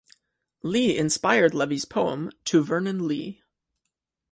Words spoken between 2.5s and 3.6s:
Vernon Lee.